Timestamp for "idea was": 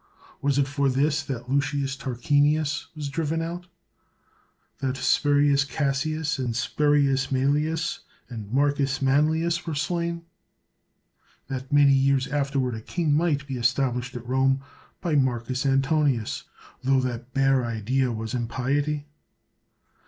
17.63-18.33